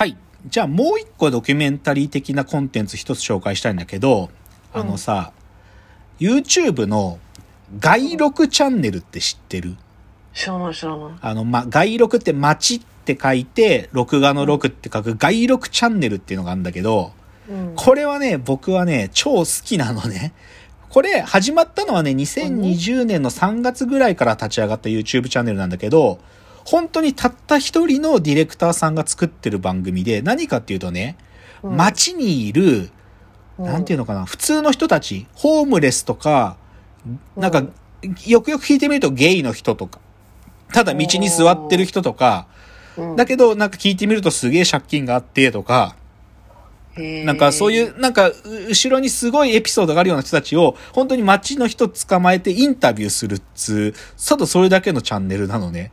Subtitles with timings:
[0.00, 0.16] はい。
[0.46, 4.30] じゃあもう一個ドキュメンタリー的なコンテンツ一つ紹介したいんだけど、
[4.72, 5.34] あのさ、
[6.18, 7.18] YouTube の
[7.78, 9.76] 外録チャンネルって知ってる？
[10.32, 11.12] 知らない知らない。
[11.20, 17.12] あの、ま、外録って街って書いて、録画の録って書く外録チャンネルっていうのがあるんだけど、
[17.50, 17.74] うん。
[17.76, 20.32] これはね、僕はね、超好きなのね。
[20.88, 26.20] これ、始まったのはね、2020年の3月ぐらいから立ち上がった YouTube チャンネルなんだけど、
[26.70, 31.16] 本当にたった一人のディレクターさんが作ってる番組で、何かっていうとね、
[31.64, 31.76] うん。
[31.76, 32.90] 街にいる、
[33.58, 36.56] なんていうのかな、普通の人たち、ホームレスとか、
[37.36, 37.64] なんか、
[38.24, 39.98] よくよく聞いてみるとゲイの人とか、
[40.72, 42.46] ただ道に座ってる人とか、
[42.96, 45.96] うん、だけどなんか聞いてみるとすげえ借金があってとか、
[46.96, 48.34] なんかそういう、なんか、う
[48.68, 55.90] 後ろにすごいエピソードがあるような人たちを、本当に街の人捕まえてインタビューするっつう、ただそれだけのチャンネルなのね。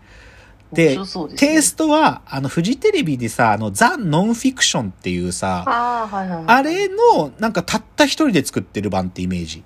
[0.73, 1.03] で、ね
[1.37, 6.45] テイストは、あの、フジテレビでさ、あの、ザ・ノンフィクションっていうさ、ああ、はいはいはい。
[6.47, 9.63] あれの、なんかたった一人で作ってる版ってイメージ。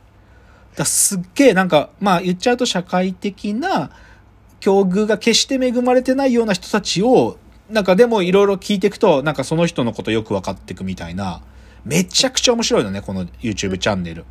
[0.76, 3.92] だすっげえ、なんか、まあ言っちゃうと社会的な
[4.60, 7.38] 境遇が決して恵まれてないような人たちを、
[7.70, 11.42] なんかでもいろいろ聞いていくと、なんかその人のことよく分かっていくみたいな、
[11.84, 14.26] めちゃくちゃ面白いのね、この YouTube チャンネル。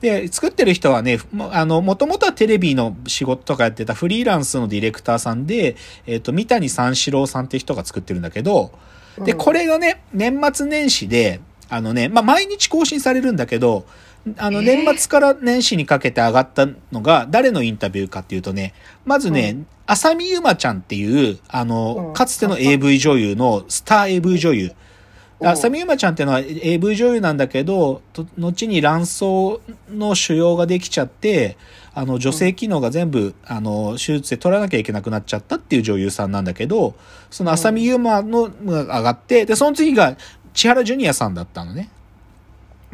[0.00, 5.76] で、作ってる人はね、もあの、もともとはテレビの仕事とかやってたフリーランスのディレクターさんで、
[6.06, 8.72] えっ、と、三谷三四郎さんって人が作ってるんだけど、
[9.18, 9.38] で、うん。
[9.38, 13.84] これがね、年末年始で、あのね、まあ、毎日更新されるんだけど、
[14.38, 14.84] あの、えー。
[14.84, 18.72] 年末から年始にかけて上がったのが、誰のインタビューかっていうとね、
[19.04, 22.14] まずね、う浅見ゆまちゃんっていう、あの、うん。
[22.14, 24.72] かつての AV 女優のスター AV 女優。
[25.40, 29.22] うん浅見ゆまちゃんっていうのは AV 女優なんだけど、と後に卵巣
[29.90, 31.56] の腫瘍ができちゃって、
[31.94, 36.94] あの、女性機能が全部、あの、手術で取らなきゃいけなくなっちゃったっていう女優さんなんだけど、
[37.30, 40.16] その浅見ゆまのが上がって、で、その次が
[40.52, 41.90] 千原ジュニアさんだったのね。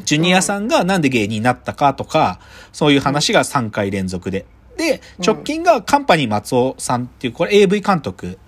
[0.04, 2.38] ジュニアさんがなんで芸人になったかとか、
[2.72, 4.46] そういう話が3回連続で。
[4.76, 8.38] で、直近がカンパニー松尾さんっていう、これ AV 監督。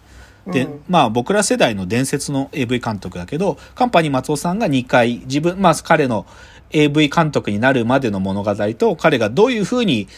[0.53, 0.85] で、うん。
[0.89, 6.27] まあ僕ら世代の伝説の AV 監督だけど、カンパニー松尾さんが2回、自分、まあ彼の
[6.71, 10.09] AV 監督になるまでの物語と、彼がどういう風に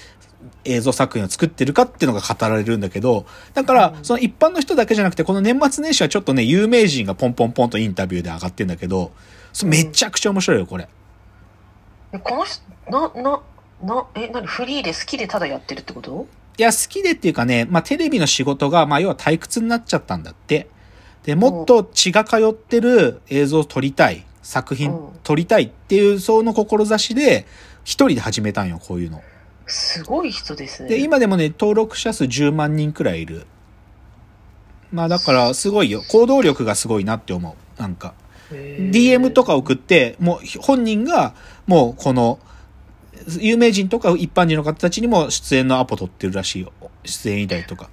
[0.65, 9.13] 映像作品を作ってるかっていうのが語られるんだけど、だから、その一般の人だけじゃなくて、この年末年始はちょっとね、有名人がポンポンポンとインタビューで上がってんだけど、
[9.53, 10.89] それめちゃくちゃ面白いよ、これ。
[12.13, 13.41] えこの人、な、な、
[13.83, 16.27] な、え、なにフリーで好きでただやってるってこと？
[16.61, 20.69] いや、好きでっていうかね、まあテレビの仕事が、まあ要は退屈になっちゃったんだって。
[21.23, 27.47] で、もっと血が通ってる映像を撮りたい、作品うん撮りたいっていう、その志で、
[27.83, 29.23] 一人で始めたんよ、こういうの。
[29.67, 30.91] すごい人ですね。
[30.91, 33.47] で、今でもね、登録者数10万人くらいいる。
[34.93, 36.03] まあだから、すごいよ。
[36.11, 37.81] 行動力がすごいなって思う。
[37.81, 38.13] なんか。
[38.53, 41.33] DM とか送って、もう本人が、
[41.67, 42.39] もうこの、
[43.41, 46.73] 有名人とか一般人の方たちにも出演のアポ取ってるらしいよ。
[47.05, 47.91] 出演依頼とか。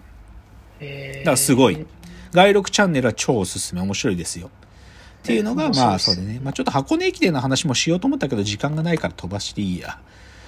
[0.80, 1.86] だからすごい。
[2.32, 3.82] 外録チャンネルは超おすすめ。
[3.82, 4.48] 面白いですよ。
[4.48, 4.50] っ
[5.24, 6.40] ていうのが、面まあ白いうでね。
[6.44, 10.00] まあちょっと箱根駅伝の話もしようと思ったけど、時間がないから飛ばしていいや。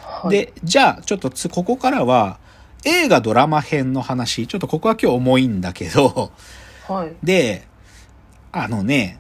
[0.02, 2.40] はい、で、じゃあ、ちょっとつ、ここからは、
[2.86, 4.48] 映画ドラマ編の話。
[4.48, 6.32] ちょっとここは今日重いんだけど、
[6.88, 7.14] はい。
[7.24, 7.68] で、
[8.52, 9.20] あのね、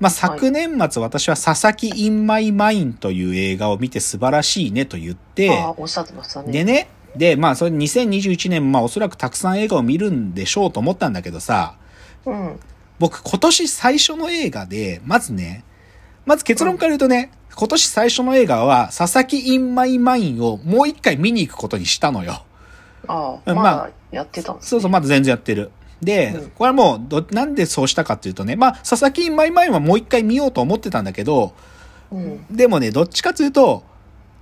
[0.00, 6.52] まあ、昨年末私は佐々木インマイマインという映画を見て素晴らしいねと言って、ああ、おっしゃってましたね。
[6.52, 11.74] でね、で、まあ、それ2021年、まあ、おそらくたくさん映画を見るんでしょうと思ったんだけどさ、
[12.24, 12.60] うん。
[12.98, 15.64] 僕今年最初の映画で、まずね、
[16.26, 22.44] まず結論から言うとね、今年最初の映画は、佐々木インマイマインをもう一回見に行くことにしたのよ。
[23.08, 24.68] ああ、まあまあ、やってたんです、ね。
[24.68, 25.70] そうそう、まだ全然やってる。
[26.02, 31.54] で、うんこれはもうど、なんでそうしたかっていうとね、まあ、佐々木マイマインはもう一回見ようと思ってたんだけど、
[32.10, 32.46] うん。
[32.50, 33.84] でもね、どっちかというと、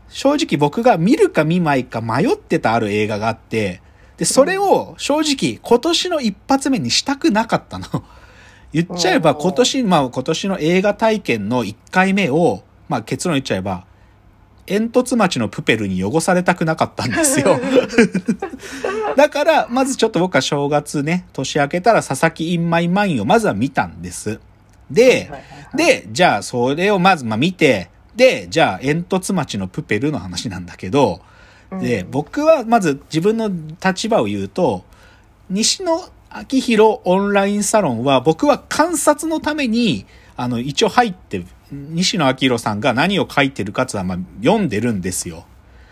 [0.09, 3.81] 正直僕が見るか見まいか迷ってたある映画があって、
[4.17, 7.87] で、それを正直今年の一発目にしたくなかったの。
[8.73, 13.85] 言っちゃえば今年、まあ今年の映画体験の1回目を、まあ結論言っちゃえば、
[14.67, 17.59] 煙突町のプペルに汚されたくなかったんですよ。
[19.17, 24.41] だから、まずちょっと僕は正月ね、年明けたら佐々木インマイマインをまずは見たんです。
[24.91, 25.31] で、
[25.75, 31.21] で、じゃあそれをまずまあ見て、で、じゃあ煙突町のプペルの話なんだけど、
[31.81, 33.51] で、うん僕はまず自分の
[33.85, 34.85] 立場を言うと、
[35.49, 45.47] 西野昭弘オンラインサロンは僕は観察のために、あの、一応入って、西野昭弘さんが何を書いてるかっていうのはまあ読んでるんですよ。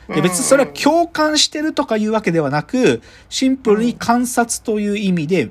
[0.08, 5.50] で、別にそれは共感してるとかいうわけではなく、シンプルに観察という意味で、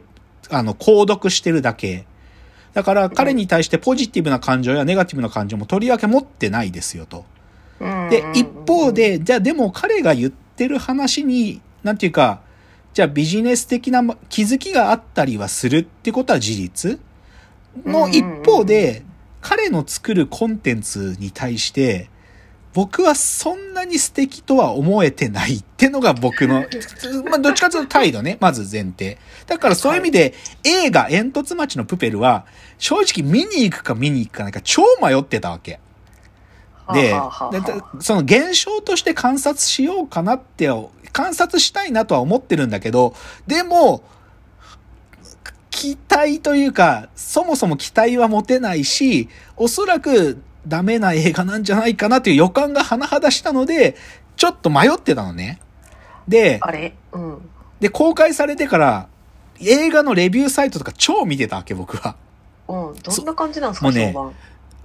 [0.50, 2.06] あの、購読してるだけ。
[2.74, 7.26] だから彼に対してポジティブな感情やネガティブな感情もとりわけ持ってないですよと。
[8.10, 12.42] で、一方で、じゃあでも彼が言ってる話に、なんていうか、
[12.94, 17.00] じゃあビジネス的な気づきがあったりはするってことは事実
[17.86, 19.04] の一方で、
[19.42, 22.10] 彼の作るコンテンツに対して、
[22.74, 26.66] 僕はそんなに素敵とは思えてないってのが僕の、
[27.30, 29.20] まあ、どっちかというと態度ね、まず前提。
[29.46, 30.34] だからそういう意味で、
[30.64, 32.46] 映画、煙突町のプペルは、
[32.80, 35.80] 正直見に行くか見に行くかなんか超迷ってたわけ。
[36.92, 37.14] で、
[38.00, 40.70] その現象として観察しようかなって、
[41.12, 43.16] 観察したいなとは思ってるんだけど、
[43.46, 44.04] でも、
[45.84, 49.28] 期待というか、そもそも期待は持てないし、
[49.58, 53.98] おそらくダメな映画なんじゃないかなという予感が甚だしたので、
[54.38, 55.60] ちょっと迷ってたのね。
[56.26, 56.96] で、あれ？
[57.12, 57.50] うん。
[57.82, 59.08] で、公開されてから、
[59.60, 62.16] 映画のレビューサイトとか超見てたわけ、僕は。
[62.70, 62.96] うん。
[62.96, 64.16] どんな感じなんですか、ね、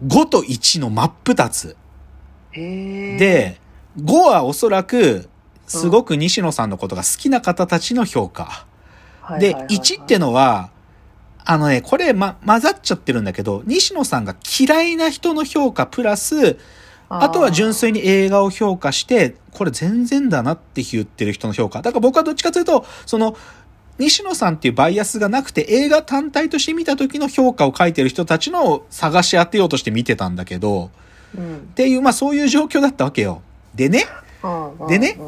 [0.04, 1.76] 5と1の真っ二つ。
[2.50, 3.60] へで、
[4.00, 5.28] 5はおそらく、
[5.68, 8.66] すごく西野さんのことが好きな方たちの評価。
[9.38, 10.70] で、1ってのは、
[11.50, 16.58] あのね、これ、ま、混ざっちゃってるんだけど、西野さんが嫌いな人の評価プラス、
[17.08, 21.80] あとは純粋に映画を評価して、これ全然だなって言ってる人の評価。
[21.80, 23.34] だから僕はどっちかというと、その、
[23.96, 30.90] 西野さんっていうバイアスがなくて映画単体として見た時の評価を書いてる人たちの探し当てようとして見てたんだけど、
[31.34, 33.40] うん、っていう、まあそういう状況だったわけよ。
[33.74, 34.04] でね、
[34.86, 35.18] でね、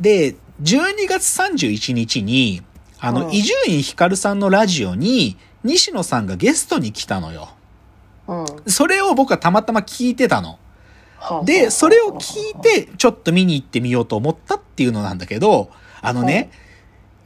[0.00, 2.62] で、12月31日に、
[3.00, 7.50] あの、伊集院光さんのラジオに、西野さんがゲストに来たのよ。
[8.26, 10.58] うん、それを僕はたまたま聞いてたの。
[11.44, 15.70] で、それを聞いて、ちょっと見に行ってみようと思ったっていうのなんだけど、
[16.02, 16.50] あのね、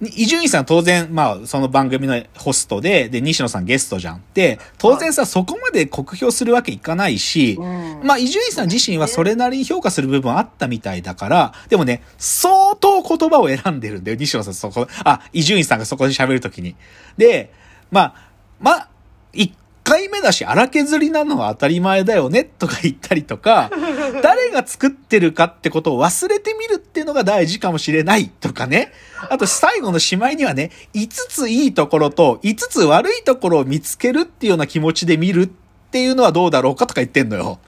[0.01, 4.23] 伊集院さん当然、まあ、その番組のホストで、で、西野さんゲストじゃん。
[4.33, 16.77] で、当然さ、そこまで酷評するわけいかないし、うん、まあ、伊集院さん自身はそれなりに評価する部分あったみたいだから、でもね、相当言葉を選んでるんだよ、西野さん、そこ、あ、伊集院さんがそこで喋るときに。
[17.17, 17.53] で、
[17.91, 18.15] まあ、
[18.61, 18.89] まあ、
[19.33, 19.53] 一
[19.89, 23.71] 回目だし荒削りなのは当たり前だよねとか言ったりとか、
[24.23, 28.93] 誰が作ってるかってことを忘れてみるっていうのが大事かもしれないとかね。
[29.31, 35.47] あと最後のしまいにはね、5ついいところと5つ悪いところを見つけるっていうような気持ちで見るっ
[35.91, 37.59] ていうのはどうだろうかとか言ってんのよ。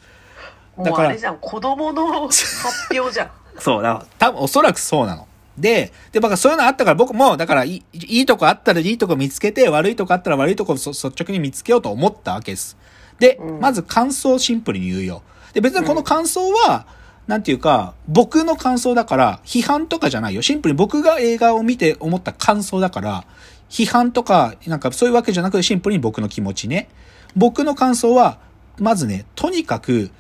[0.78, 1.08] だから。
[1.08, 2.44] あれじゃん、子供の発
[2.93, 3.31] 表じゃん。
[3.58, 5.26] そうだ、多分おそらくそうなの。
[5.61, 12.77] で、で、僕そういうのあったから僕も、だからいい、いいとこあったらいいとこ見つけて、悪いとこあったら悪いとこ率直に見つけようと思ったわけです。
[13.19, 15.23] で、うん、まず感想をシンプルに言うよ。
[15.53, 16.87] で、別にこの感想は、
[17.27, 20.43] うん、なんていうか、僕の感想だから、批判とかじゃないよ。
[20.43, 23.25] シンプルに僕が映画を見て思った感想だから、
[23.69, 26.89] 批判とか、なんかそういうわけじゃなくてシンプルに僕の気持ちね。
[27.37, 28.39] 僕の感想は、
[28.79, 30.11] まずね、とにかく、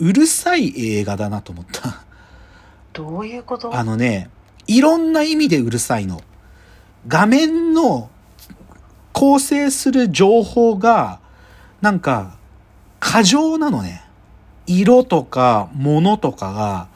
[0.00, 2.04] うるさい映画だなと思った。
[2.92, 3.74] どういうこと？
[3.74, 4.28] あのね、
[4.68, 6.20] いろんな意味でうるさいの。
[7.08, 8.10] 画面の
[9.12, 11.20] 構成する情報が、
[11.80, 12.36] なんか、
[13.00, 14.04] 過剰なのね。
[14.66, 16.88] 色とか物とかが、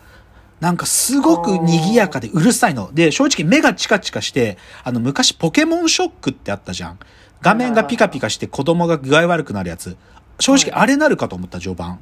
[0.60, 2.92] なんかすごく賑やかでうるさいの。
[2.92, 6.98] で、正直目がチカチカして、あの昔ポケモンショックってあったじゃん。
[7.40, 9.96] 画面がピカピカして子供が具合悪くなるやつ。
[10.38, 11.98] 正直あれなるかと思った序盤。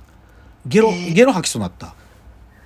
[0.66, 1.94] ゲロ、ゲロ吐きそうになった。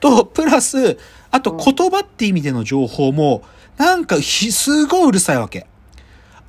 [0.04, 0.98] と、プラス、
[1.30, 3.42] あと言葉って意味での情報も、
[3.78, 5.66] なんかすごいうるさいわけ。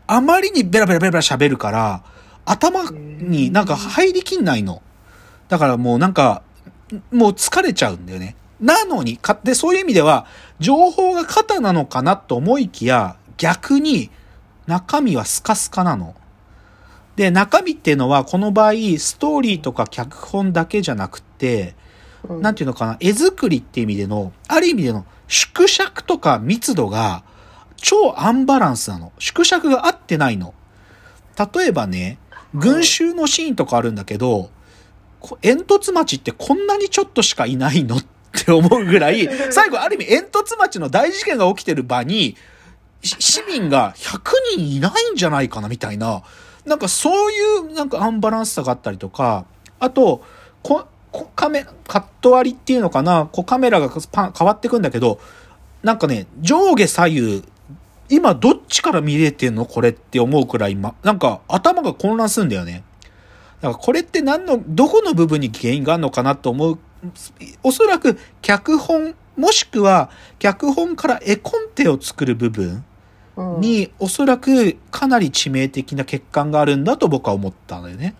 [0.07, 2.03] あまりにベラベラベラベラ喋るから、
[2.43, 4.81] 頭になんか入りきんないの。
[5.47, 6.43] だからもうなんか、
[7.13, 8.35] もう疲れちゃうんだよね。
[8.59, 10.25] なのに、か、で、そういう意味では、
[10.59, 14.09] 情報が肩なのかなと思いきや、逆に、
[14.67, 16.13] 中身はスカスカなの。
[17.15, 21.75] で、中身っていうのは、この場合、ストーリーとか脚本だけじゃなくて、
[22.41, 27.24] なんていうのかな、絵作りって意味での、ある意味での縮尺とか密度が
[27.77, 29.12] 超アンバランスなの。
[29.20, 30.53] 縮尺が合ってないの。
[31.53, 32.17] 例えばね、
[32.53, 34.50] 群衆のシーンとかあるんだけど、
[35.41, 38.05] 煙突町ってこんなにちょっとしかいないのっ
[38.46, 42.38] て思うぐらい、 最後ある意味煙突町の大事件が起きてる場に、
[43.01, 44.20] 市民が100
[44.55, 46.24] 人いないんじゃないかなみたいな、
[46.65, 49.46] なんかそういうなんかアンバランスさがあったりとか、
[49.79, 50.24] あと、
[50.63, 50.88] こ
[51.36, 55.19] カメ、カット割りっていうのかな、こうカメラが変わってくんだけど、
[55.84, 57.43] なんかね、上下左右、
[58.10, 59.65] 今どっちから見れてんの？
[59.65, 62.84] これって思うくらい、ま、なんか頭が混乱するんだよね。
[63.62, 66.79] だからこれって何の、どこの部分に原因があるのかなと思う。
[67.63, 72.86] おそらく脚本、もしくは脚本から絵コンテを作る部分
[73.38, 78.15] うんに、おそらくかなり致命的な欠陥があるんだと僕は思ったんだよね。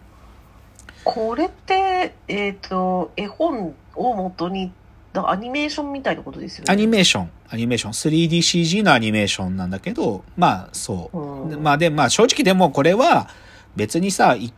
[1.06, 4.72] これって、えっ、と、絵本を元に、
[5.14, 6.74] だからアニメーションみたいなことですよね。
[6.74, 11.18] アニメーション、アニメーション、3DCG のアニメーションなんだけど、まあそう。
[11.18, 13.30] うんでまあで、まあ正直でもこれは
[13.76, 14.52] 別にさ、い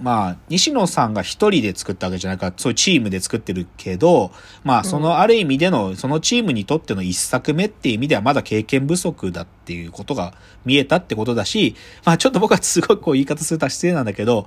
[0.00, 4.32] まあ西野さんが一人で作ったわけじゃないから、そういうチームで作ってるけど、
[4.64, 10.34] まあそのある意味での、そのチームにとっての一作目っていう意味ではまだ経験不足だっていうことが
[10.64, 11.74] 見えたってことだし、
[12.04, 14.46] まあちょっと僕はすごいこう言い方すると失礼なんだけど、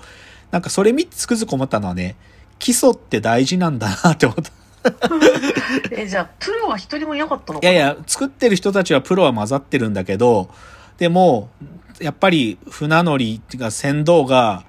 [0.51, 2.15] なんかそれ見てつくづく思ったのはね、
[2.59, 4.51] 基礎って大事なんだなって思った。
[5.91, 7.71] え、じゃあ、プロは一人もいなかったのかな？
[7.71, 10.49] いやいや、作ってる人たちはプロは混ざってるんだけど、
[10.97, 11.49] でも、
[11.99, 14.63] やっぱり船乗りっていうか船頭が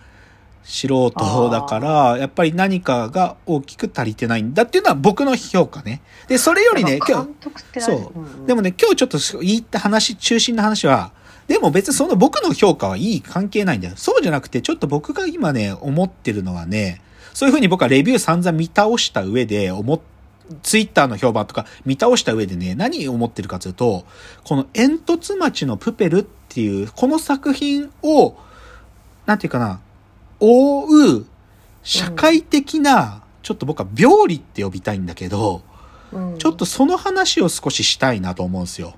[0.64, 6.00] 素人だから、やっぱり何かが大きく足りてないんだっていうのは僕の評価ね。
[6.28, 7.26] で、それよりね、今
[7.74, 8.12] 日そ
[8.44, 8.46] う。
[8.46, 11.12] でもね、今日ちょっと言った話、中心の話は、
[11.48, 13.94] でも別にその僕の評価はいい関係ないんだよ。
[13.96, 17.00] そうじゃなくて、ちょっと僕が今ね、思ってるのはね、
[17.34, 20.00] そういうふうに僕はレビュー散々見倒した上で思っ
[20.62, 24.04] ツイッターの評判とか見倒した上でね、何を思ってるかというと、
[24.44, 28.36] この煙突町のプペルっていう、この作品を、
[29.26, 29.80] なんていうかな、
[30.40, 30.86] 覆
[31.18, 31.26] う
[31.82, 35.62] 社会的な、ちょっと僕は病理って呼びたいんだけど、
[36.12, 38.94] うんちょっとその話を少ししたいなと思うんですよ。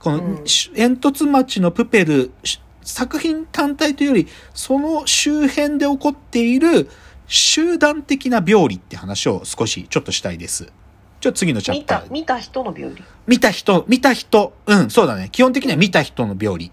[0.00, 6.88] この、うんし煙突町のプペル、し作品単体というより、その周辺で起こっている
[7.28, 10.72] 集団的な病理って話を少しちょっとしたいです。
[11.20, 12.02] ちょっと次のチャ見プター、。
[12.04, 13.04] た見た人の病理。
[13.26, 15.28] 見た人、見た人、うん、そうだね。
[15.30, 16.72] 基本的には見た人の病理。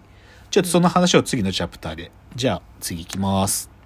[0.50, 2.12] ちょっとその話を次のチャプターで。
[2.36, 3.77] じゃあ、次行きます。